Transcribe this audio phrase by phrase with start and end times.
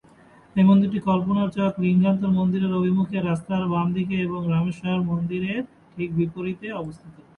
[0.55, 5.61] এই মন্দিরটি কল্পনা চক থেকে লিঙ্গরাজ মন্দিরের অভিমুখী রাস্তার বাম দিকে এবং রামেশ্বর মন্দিরের
[5.93, 7.15] ঠিক বিপরীতে অবস্থিত।